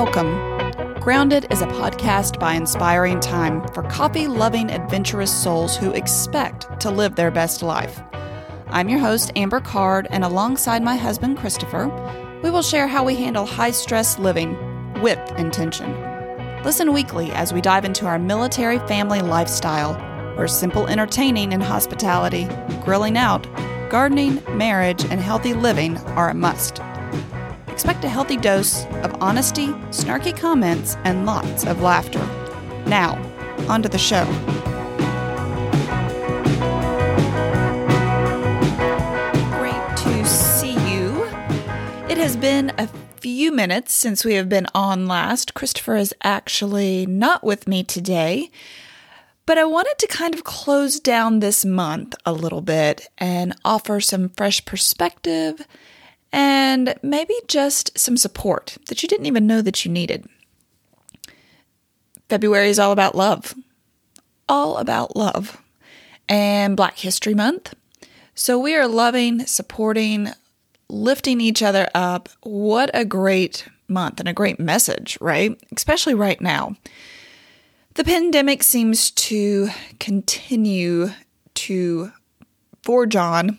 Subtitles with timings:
[0.00, 1.00] Welcome.
[1.00, 6.90] Grounded is a podcast by Inspiring Time for coffee loving, adventurous souls who expect to
[6.92, 8.00] live their best life.
[8.68, 11.88] I'm your host, Amber Card, and alongside my husband, Christopher,
[12.44, 14.56] we will share how we handle high stress living
[15.02, 15.90] with intention.
[16.62, 19.94] Listen weekly as we dive into our military family lifestyle,
[20.36, 22.46] where simple entertaining and hospitality,
[22.84, 23.48] grilling out,
[23.90, 26.80] gardening, marriage, and healthy living are a must.
[27.78, 32.18] Expect a healthy dose of honesty, snarky comments, and lots of laughter.
[32.88, 33.14] Now,
[33.68, 34.24] on to the show.
[39.60, 41.24] Great to see you.
[42.08, 42.88] It has been a
[43.20, 45.54] few minutes since we have been on last.
[45.54, 48.50] Christopher is actually not with me today.
[49.46, 54.00] But I wanted to kind of close down this month a little bit and offer
[54.00, 55.64] some fresh perspective
[56.32, 60.26] and maybe just some support that you didn't even know that you needed.
[62.28, 63.54] February is all about love,
[64.48, 65.62] all about love,
[66.28, 67.74] and Black History Month.
[68.34, 70.28] So we are loving, supporting,
[70.88, 72.28] lifting each other up.
[72.42, 75.58] What a great month and a great message, right?
[75.74, 76.76] Especially right now.
[77.94, 81.10] The pandemic seems to continue
[81.54, 82.12] to
[82.82, 83.58] forge on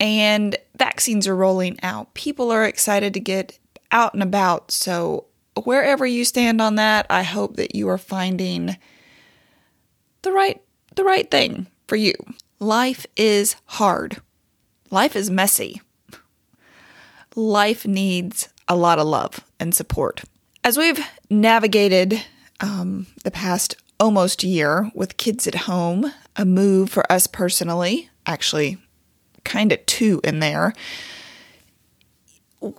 [0.00, 2.14] and vaccines are rolling out.
[2.14, 3.58] People are excited to get
[3.92, 4.70] out and about.
[4.70, 5.26] So,
[5.64, 8.76] wherever you stand on that, I hope that you are finding
[10.22, 10.60] the right
[10.94, 12.14] the right thing for you.
[12.58, 14.18] Life is hard.
[14.90, 15.80] Life is messy.
[17.34, 20.22] Life needs a lot of love and support.
[20.64, 22.22] As we've navigated
[22.60, 28.78] um, the past almost year with kids at home, a move for us personally, actually
[29.46, 30.74] kind of two in there.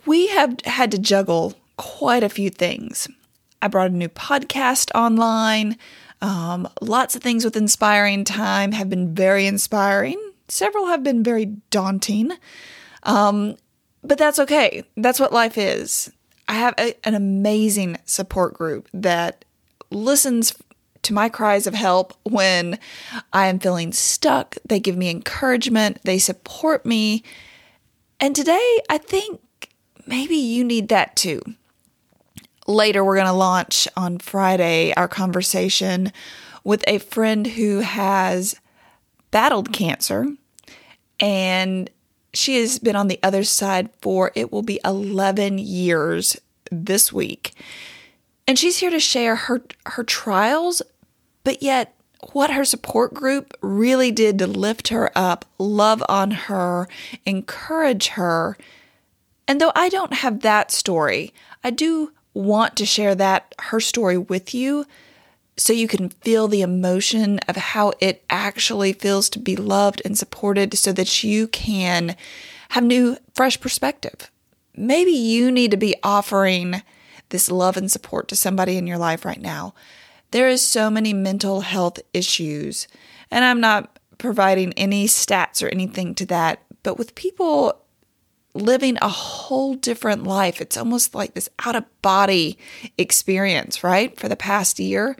[0.06, 3.08] We have had to juggle quite a few things.
[3.60, 5.76] I brought a new podcast online.
[6.20, 10.20] Um, lots of things with Inspiring Time have been very inspiring.
[10.48, 12.32] Several have been very daunting.
[13.02, 13.56] Um,
[14.02, 14.84] but that's okay.
[14.96, 16.12] That's what life is.
[16.48, 19.44] I have a, an amazing support group that
[19.90, 20.54] listens
[21.08, 22.78] to my cries of help when
[23.32, 24.56] I am feeling stuck.
[24.68, 27.24] They give me encouragement, they support me.
[28.20, 29.40] And today, I think
[30.06, 31.40] maybe you need that too.
[32.66, 36.12] Later, we're going to launch on Friday our conversation
[36.62, 38.54] with a friend who has
[39.30, 40.26] battled cancer
[41.18, 41.88] and
[42.34, 46.38] she has been on the other side for it will be 11 years
[46.70, 47.54] this week.
[48.48, 50.80] And she's here to share her her trials,
[51.44, 51.94] but yet
[52.32, 56.88] what her support group really did to lift her up, love on her,
[57.24, 58.56] encourage her.
[59.46, 61.32] And though I don't have that story,
[61.62, 64.84] I do want to share that her story with you
[65.56, 70.16] so you can feel the emotion of how it actually feels to be loved and
[70.16, 72.14] supported so that you can
[72.70, 74.30] have new fresh perspective.
[74.76, 76.82] Maybe you need to be offering
[77.30, 79.74] this love and support to somebody in your life right now.
[80.30, 82.86] There is so many mental health issues,
[83.30, 87.80] and I'm not providing any stats or anything to that, but with people
[88.54, 92.58] living a whole different life, it's almost like this out of body
[92.96, 94.18] experience, right?
[94.18, 95.16] For the past year.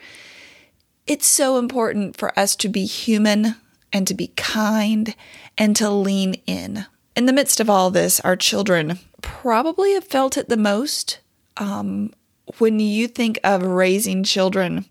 [1.07, 3.55] It's so important for us to be human
[3.93, 5.15] and to be kind
[5.57, 6.87] and to lean in.
[7.17, 11.21] In the midst of all this, our children probably have felt it the most
[11.57, 12.13] um,
[12.59, 14.87] when you think of raising children,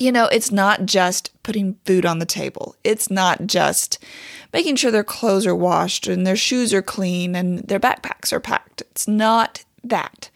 [0.00, 2.74] you know, it's not just putting food on the table.
[2.82, 4.02] It's not just
[4.50, 8.40] making sure their clothes are washed and their shoes are clean and their backpacks are
[8.40, 8.80] packed.
[8.80, 10.30] It's not that.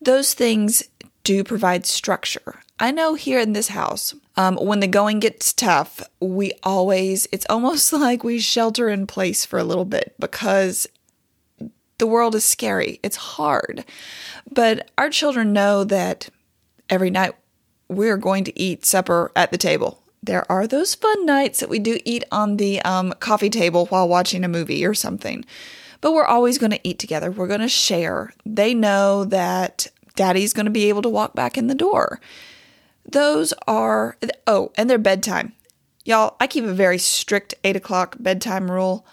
[0.00, 0.84] Those things
[1.24, 2.60] do provide structure.
[2.78, 7.46] I know here in this house, um, when the going gets tough, we always, it's
[7.50, 10.86] almost like we shelter in place for a little bit because
[11.98, 13.00] the world is scary.
[13.02, 13.84] It's hard.
[14.52, 16.28] But our children know that
[16.88, 17.34] every night
[17.96, 20.02] we're going to eat supper at the table.
[20.22, 24.08] There are those fun nights that we do eat on the um, coffee table while
[24.08, 25.44] watching a movie or something.
[26.00, 27.30] But we're always going to eat together.
[27.30, 28.32] We're going to share.
[28.44, 29.86] They know that
[30.16, 32.20] daddy's going to be able to walk back in the door.
[33.10, 35.52] Those are, oh, and their bedtime.
[36.04, 39.06] Y'all, I keep a very strict eight o'clock bedtime rule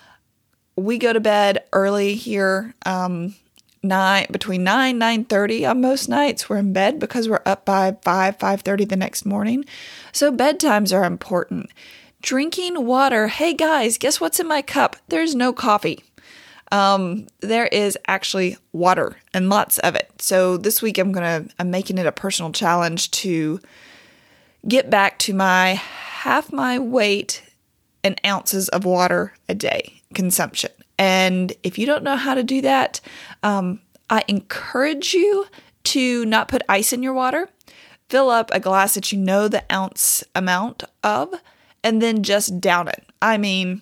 [0.76, 3.36] we go to bed early here um,
[3.84, 8.38] nine between 9 9.30 on most nights we're in bed because we're up by 5
[8.38, 9.66] 5.30 the next morning
[10.12, 11.70] so bedtimes are important
[12.22, 16.04] drinking water hey guys guess what's in my cup there's no coffee
[16.72, 20.10] Um, there is actually water and lots of it.
[20.22, 23.60] So this week I'm gonna I'm making it a personal challenge to
[24.68, 25.74] get back to my
[26.24, 27.44] half my weight
[28.04, 30.72] in ounces of water a day consumption.
[31.02, 33.02] And if you don't know how to do that,
[33.42, 33.82] um,
[34.12, 35.48] I encourage you
[35.86, 37.50] to not put ice in your water.
[38.10, 41.34] Fill up a glass that you know the ounce amount of,
[41.84, 43.04] and then just down it.
[43.20, 43.82] I mean,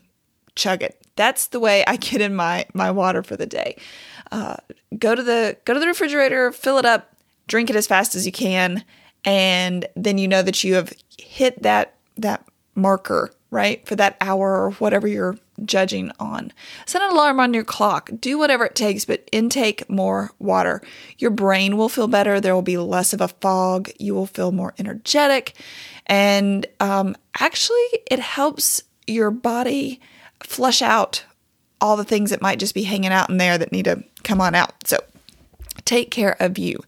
[0.56, 0.98] chug it.
[1.18, 3.76] That's the way I get in my my water for the day.
[4.32, 4.56] Uh,
[4.98, 7.14] go to the go to the refrigerator, fill it up,
[7.48, 8.86] drink it as fast as you can,
[9.26, 12.46] and then you know that you have hit that that
[12.76, 16.54] marker right for that hour or whatever you're judging on.
[16.86, 18.10] Set an alarm on your clock.
[18.20, 20.82] Do whatever it takes, but intake more water.
[21.18, 22.40] Your brain will feel better.
[22.40, 23.90] There will be less of a fog.
[24.00, 25.54] You will feel more energetic,
[26.06, 30.00] and um, actually, it helps your body
[30.42, 31.24] flush out
[31.82, 34.42] all the things that might just be hanging out in there that need to come
[34.42, 34.88] on out.
[34.88, 34.98] So
[35.86, 36.80] take care of you.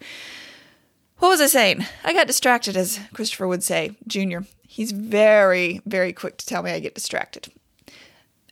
[1.19, 1.86] What was I saying?
[2.04, 4.46] I got distracted, as Christopher would say, Junior.
[4.71, 7.51] He's very, very quick to tell me I get distracted.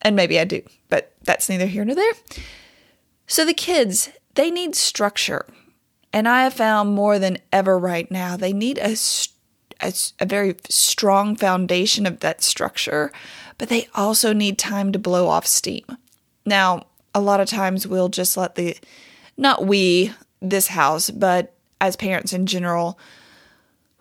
[0.02, 2.14] And maybe I do, but that's neither here nor there.
[3.28, 5.46] So the kids, they need structure.
[6.12, 8.96] And I have found more than ever right now, they need a,
[9.82, 13.12] a, a very strong foundation of that structure
[13.60, 15.86] but they also need time to blow off steam.
[16.46, 18.76] Now, a lot of times we'll just let the,
[19.38, 22.98] not we, this house, but as parents in general,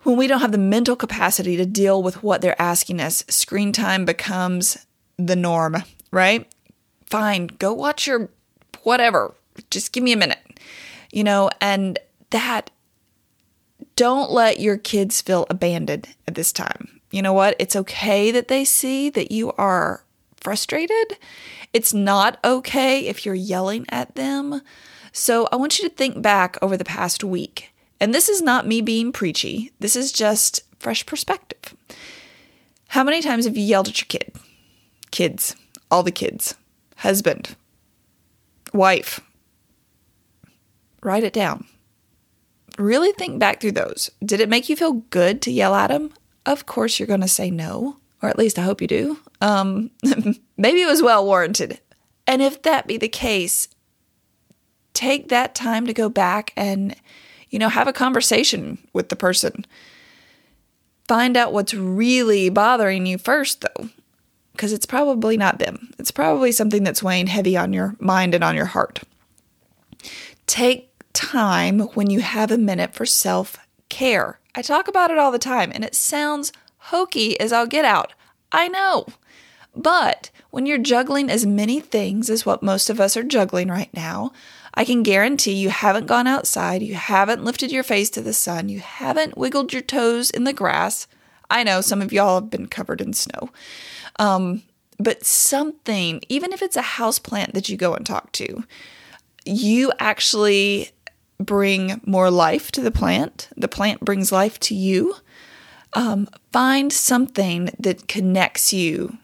[0.03, 3.71] when we don't have the mental capacity to deal with what they're asking us, screen
[3.71, 4.85] time becomes
[5.17, 6.47] the norm, right?
[7.05, 8.29] Fine, go watch your
[8.83, 9.33] whatever.
[9.69, 10.59] Just give me a minute.
[11.11, 11.99] You know, and
[12.29, 12.69] that
[13.95, 17.55] don't let your kids feel abandoned at this time you know what?
[17.59, 20.03] It's okay that they see that you are
[20.37, 21.17] frustrated.
[21.73, 24.61] It's not okay if you're yelling at them.
[25.11, 27.73] So I want you to think back over the past week.
[27.99, 31.75] And this is not me being preachy, this is just fresh perspective.
[32.89, 34.33] How many times have you yelled at your kid?
[35.11, 35.55] Kids,
[35.91, 36.55] all the kids,
[36.97, 37.55] husband,
[38.73, 39.19] wife.
[41.01, 41.65] Write it down.
[42.77, 44.09] Really think back through those.
[44.23, 46.13] Did it make you feel good to yell at them?
[46.49, 49.19] of course you're going to say no, or at least I hope you do.
[49.39, 49.91] Um,
[50.57, 51.79] maybe it was well warranted.
[52.25, 53.67] And if that be the case,
[54.93, 56.95] take that time to go back and,
[57.49, 59.65] you know, have a conversation with the person.
[61.07, 63.89] Find out what's really bothering you first, though,
[64.51, 65.91] because it's probably not them.
[65.97, 69.01] It's probably something that's weighing heavy on your mind and on your heart.
[70.45, 73.57] Take time when you have a minute for self
[73.89, 74.39] care.
[74.55, 78.13] I talk about it all the time, and it sounds hokey as I'll get out.
[78.51, 79.07] I know.
[79.75, 83.93] But when you're juggling as many things as what most of us are juggling right
[83.93, 84.31] now,
[84.73, 88.69] I can guarantee you haven't gone outside, you haven't lifted your face to the sun,
[88.69, 91.07] you haven't wiggled your toes in the grass.
[91.49, 93.49] I know some of y'all have been covered in snow.
[94.19, 94.63] Um,
[94.99, 98.63] but something, even if it's a house plant that you go and talk to,
[99.45, 100.91] you actually
[101.39, 103.47] bring more life to the plant.
[103.55, 105.15] The plant brings life to you.
[105.93, 109.17] Um, find something that connects you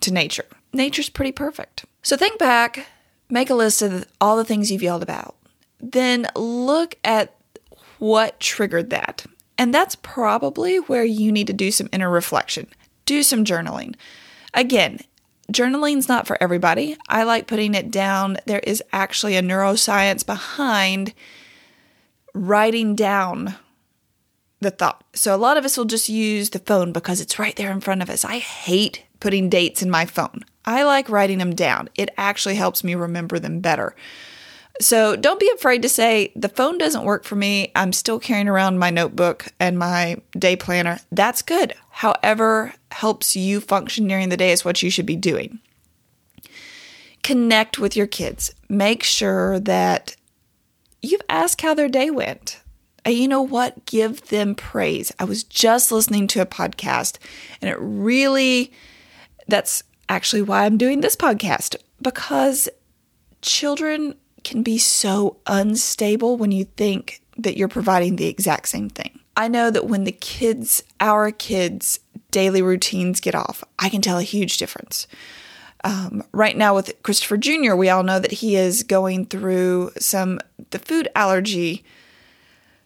[0.00, 0.44] to nature.
[0.72, 1.86] Nature's pretty perfect.
[2.02, 2.86] So think back,
[3.28, 5.36] make a list of all the things you've yelled about.
[5.80, 7.34] Then look at
[7.98, 9.26] what triggered that.
[9.58, 12.66] And that's probably where you need to do some inner reflection,
[13.04, 13.94] do some journaling.
[14.52, 15.00] Again,
[15.50, 16.96] journaling's not for everybody.
[17.08, 18.38] I like putting it down.
[18.46, 21.14] There is actually a neuroscience behind
[22.34, 23.54] writing down
[24.60, 25.04] the thought.
[25.14, 27.80] So a lot of us will just use the phone because it's right there in
[27.80, 28.24] front of us.
[28.24, 30.44] I hate putting dates in my phone.
[30.64, 31.88] I like writing them down.
[31.96, 33.96] It actually helps me remember them better.
[34.80, 37.72] So don't be afraid to say, the phone doesn't work for me.
[37.74, 41.00] I'm still carrying around my notebook and my day planner.
[41.10, 41.74] That's good.
[41.90, 45.58] However, helps you function during the day is what you should be doing.
[47.24, 48.54] Connect with your kids.
[48.68, 50.14] Make sure that
[51.02, 52.60] you've asked how their day went.
[53.04, 53.86] And you know what?
[53.86, 55.12] Give them praise.
[55.18, 57.18] I was just listening to a podcast
[57.60, 58.70] and it really,
[59.48, 62.68] that's actually why I'm doing this podcast because
[63.42, 69.18] children can be so unstable when you think that you're providing the exact same thing.
[69.36, 72.00] I know that when the kids, our kids'
[72.30, 75.06] daily routines get off, I can tell a huge difference.
[75.84, 80.40] Um, right now with Christopher Jr., we all know that he is going through some
[80.70, 81.84] the food allergy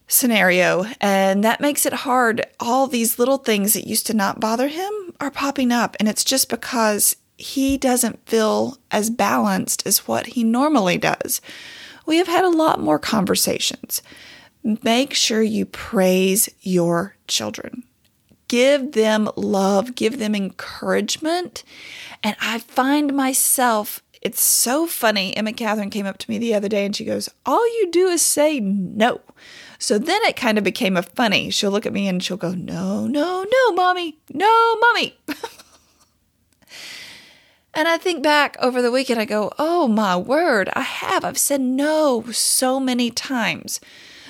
[0.07, 2.45] scenario, and that makes it hard.
[2.59, 6.23] All these little things that used to not bother him are popping up, and it's
[6.23, 11.41] just because he doesn't feel as balanced as what he normally does.
[12.05, 14.01] We have had a lot more conversations.
[14.63, 17.83] Make sure you praise your children.
[18.47, 21.63] Give them love, give them encouragement.
[22.21, 25.35] And I find myself, it's so funny.
[25.35, 28.07] Emma Catherine came up to me the other day and she goes, All you do
[28.07, 29.21] is say no.
[29.79, 31.49] So then it kind of became a funny.
[31.49, 35.17] She'll look at me and she'll go, No, no, no, mommy, no, mommy.
[37.73, 41.25] and I think back over the weekend, I go, Oh my word, I have.
[41.25, 43.79] I've said no so many times.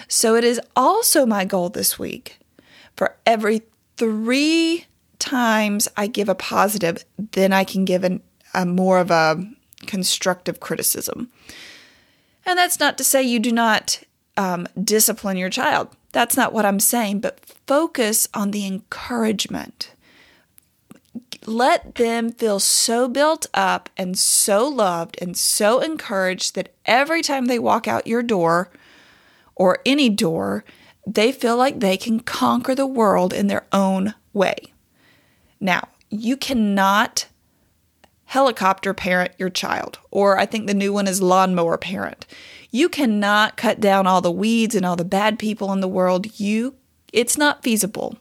[0.08, 2.40] So it is also my goal this week
[2.96, 3.64] for every
[3.98, 4.86] three
[5.20, 8.22] times I give a positive, then I can give an,
[8.54, 9.44] a more of a
[9.92, 11.30] constructive criticism.
[12.46, 14.02] And that's not to say you do not
[14.38, 15.90] um, discipline your child.
[16.14, 19.92] That's not what I'm saying, but focus on the encouragement.
[21.46, 27.48] Let them feel so built up and so loved and so encouraged that every time
[27.48, 28.70] they walk out your door
[29.56, 30.64] or any door,
[31.06, 34.56] they feel like they can conquer the world in their own way.
[35.60, 37.26] Now, you cannot
[38.32, 42.26] helicopter parent your child, or I think the new one is lawnmower parent.
[42.70, 46.40] You cannot cut down all the weeds and all the bad people in the world.
[46.40, 46.76] You
[47.12, 48.18] it's not feasible.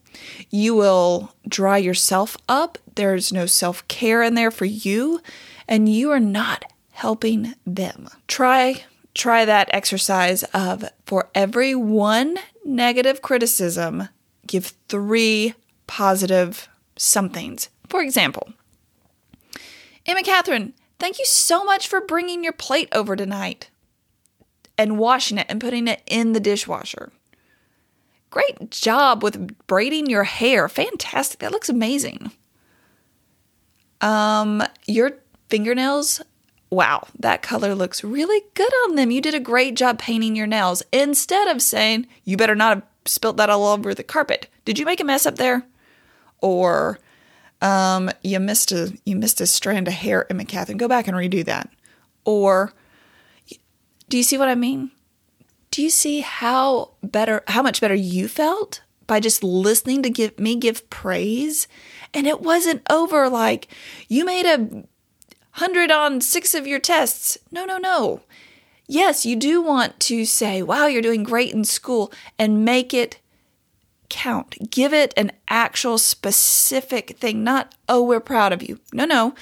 [0.51, 2.77] You will dry yourself up.
[2.97, 5.21] There's no self-care in there for you,
[5.69, 8.09] and you are not helping them.
[8.27, 8.83] Try
[9.15, 14.09] try that exercise of for every one negative criticism,
[14.47, 15.55] give 3
[15.87, 17.69] positive somethings.
[17.89, 18.53] For example,
[20.11, 23.71] Emma Catherine, thank you so much for bringing your plate over tonight
[24.77, 27.13] and washing it and putting it in the dishwasher.
[28.31, 30.69] Great job with braiding your hair.
[30.69, 31.39] Fantastic.
[31.39, 32.33] That looks amazing.
[34.01, 35.13] Um, your
[35.49, 36.21] fingernails,
[36.71, 39.13] wow, that color looks really good on them.
[39.13, 42.87] You did a great job painting your nails instead of saying, you better not have
[43.05, 44.49] spilt that all over the carpet.
[44.65, 45.67] Did you make a mess up there?
[46.41, 46.99] Or,
[47.61, 50.79] um, you missed a you missed a strand of hair, Emma Catherine.
[50.79, 51.71] Go back and redo that.
[52.25, 52.73] Or
[54.09, 54.91] do you see what I mean?
[55.71, 60.39] Do you see how better how much better you felt by just listening to give
[60.39, 61.69] me give praise?
[62.13, 63.69] And it wasn't over like
[64.09, 64.85] you made a
[65.53, 67.39] hundred on six of your tests.
[67.51, 68.23] No, no, no.
[68.87, 73.20] Yes, you do want to say, wow, you're doing great in school and make it
[74.11, 74.71] count.
[74.71, 78.79] Give it an actual specific thing, not, oh, we're proud of you.
[78.93, 79.35] No, no.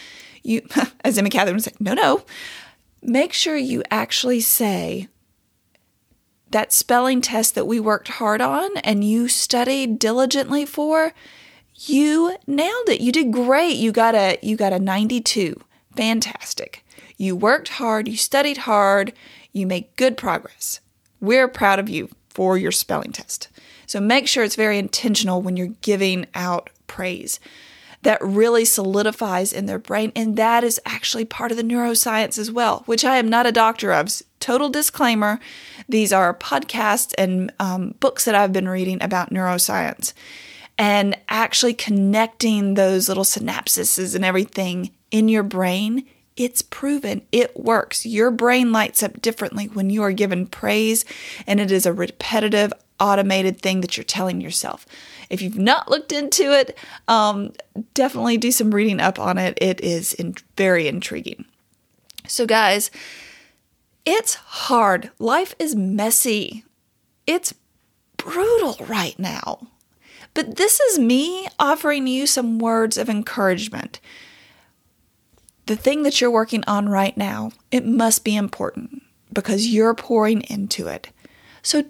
[0.43, 0.63] You,
[1.05, 2.25] as Emma Catherine said, no, no.
[3.03, 5.09] Make sure you actually say
[6.51, 11.13] that spelling test that we worked hard on and you studied diligently for
[11.75, 13.01] you nailed it.
[13.01, 13.77] You did great.
[13.77, 15.61] You got a you got a 92
[15.95, 16.85] fantastic.
[17.17, 18.09] You worked hard.
[18.09, 19.13] You studied hard.
[19.53, 20.81] You made good progress.
[21.21, 23.49] We're proud of you for your spelling test
[23.89, 27.41] so make sure it's very intentional when you're giving out praise
[28.03, 30.13] that really solidifies in their brain.
[30.15, 33.53] And that is actually part of the neuroscience as well, which I am not a
[33.53, 34.23] doctor of.
[34.39, 35.41] Total disclaimer
[35.89, 40.13] these are podcasts and um, books that I've been reading about neuroscience
[40.77, 46.05] and actually connecting those little synapses and everything in your brain.
[46.39, 48.07] It's proven it works.
[48.07, 51.05] Your brain lights up differently when you are given praise,
[51.49, 54.87] and it is a repetitive, automated thing that you're telling yourself.
[55.29, 56.79] If you've not looked into it,
[57.09, 57.53] um,
[57.93, 59.59] definitely do some reading up on it.
[59.61, 61.45] It is in- very intriguing.
[62.29, 62.93] So, guys,
[64.07, 65.11] it's hard.
[65.19, 66.65] Life is messy.
[67.27, 67.53] It's
[68.17, 69.67] brutal right now.
[70.35, 73.99] But this is me offering you some words of encouragement.
[75.69, 80.41] The thing that you're working on right now, it must be important because you're pouring
[80.49, 81.11] into it.
[81.61, 81.85] So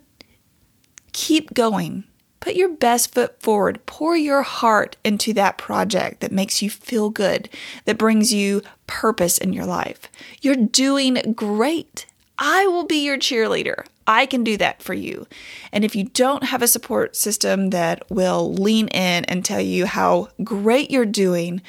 [1.12, 2.02] keep going.
[2.40, 3.86] Put your best foot forward.
[3.86, 7.48] Pour your heart into that project that makes you feel good,
[7.84, 10.10] that brings you purpose in your life.
[10.40, 12.06] You're doing great.
[12.36, 13.86] I will be your cheerleader.
[14.08, 15.28] I can do that for you.
[15.70, 19.86] And if you don't have a support system that will lean in and tell you
[19.86, 21.62] how great you're doing,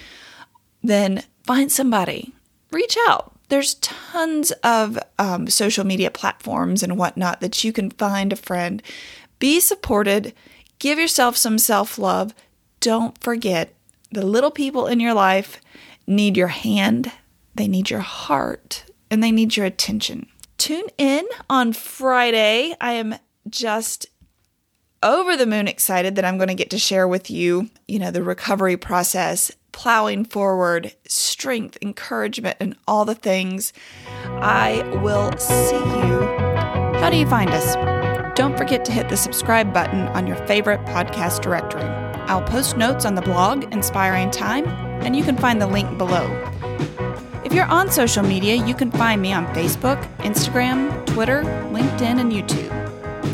[0.81, 2.33] then find somebody.
[2.71, 3.33] Reach out.
[3.49, 8.83] There's tons of um, social media platforms and whatnot that you can find a friend.
[9.39, 10.33] Be supported
[10.79, 12.33] Give yourself some self love.
[12.79, 13.75] Don't forget
[14.11, 15.61] the little people in your life
[16.07, 17.11] need your hand,
[17.53, 20.27] they need your heart, and they need your attention.
[20.57, 22.75] Tune in on Friday.
[22.81, 23.15] I am
[23.47, 24.07] just
[25.03, 28.11] over the moon excited that I'm going to get to share with you, you know,
[28.11, 33.73] the recovery process plowing forward, strength, encouragement, and all the things.
[34.25, 36.21] I will see you.
[36.99, 37.75] How do you find us?
[38.37, 41.83] Don't forget to hit the subscribe button on your favorite podcast directory.
[41.83, 44.65] I'll post notes on the blog Inspiring Time,
[45.03, 46.27] and you can find the link below.
[47.43, 52.31] If you're on social media, you can find me on Facebook, Instagram, Twitter, LinkedIn, and
[52.31, 52.75] YouTube.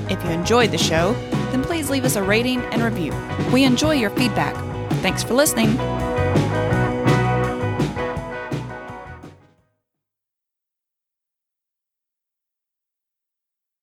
[0.10, 1.14] If you enjoyed the show,
[1.52, 3.14] then please leave us a rating and review.
[3.52, 4.56] We enjoy your feedback.
[5.02, 5.78] Thanks for listening.